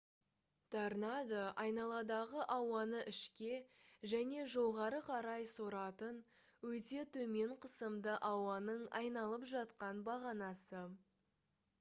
[0.75, 3.59] торнадо айналадағы ауаны ішке
[4.13, 6.17] және жоғары қарай соратын
[6.71, 10.83] өте төмен қысымды ауаның айналып жатқан бағанасы